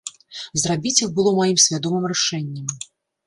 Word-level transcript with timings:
Зрабіць 0.61 0.93
іх 1.03 1.11
было 1.19 1.33
маім 1.39 1.57
свядомым 1.65 2.09
рашэннем. 2.13 2.67